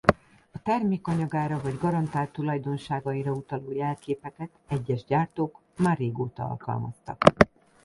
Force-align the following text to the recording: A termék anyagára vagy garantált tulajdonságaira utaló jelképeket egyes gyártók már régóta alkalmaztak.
A 0.51 0.59
termék 0.63 1.07
anyagára 1.07 1.61
vagy 1.61 1.77
garantált 1.77 2.31
tulajdonságaira 2.31 3.31
utaló 3.31 3.71
jelképeket 3.71 4.49
egyes 4.67 5.03
gyártók 5.05 5.59
már 5.77 5.97
régóta 5.97 6.43
alkalmaztak. 6.43 7.23